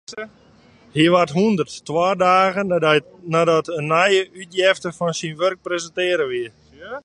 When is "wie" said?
6.31-6.49